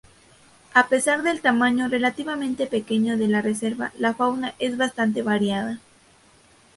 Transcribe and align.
A 0.73 0.87
pesar 0.87 1.21
del 1.21 1.41
tamaño 1.41 1.87
relativamente 1.87 2.65
pequeño 2.65 3.17
de 3.19 3.27
la 3.27 3.43
reserva, 3.43 3.91
la 3.99 4.15
fauna 4.15 4.55
es 4.57 4.75
bastante 4.75 5.21
variada. 5.21 5.77